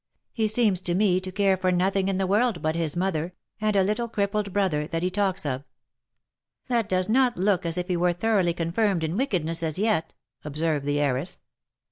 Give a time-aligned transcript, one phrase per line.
[0.33, 3.75] He seems to me to care for nothing in the world but his mother, and
[3.75, 5.63] a little crippled brother that he talks of.""
[6.69, 10.15] That does not look as if he were thoroughly confirmed in wicked ness as yet,"
[10.43, 11.39] observed the heiress.